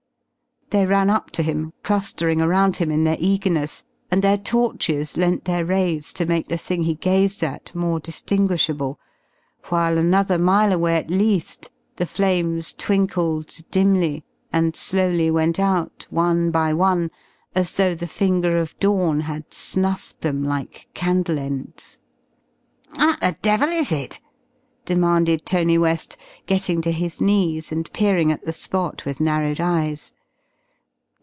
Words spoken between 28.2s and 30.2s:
at the spot with narrowed eyes.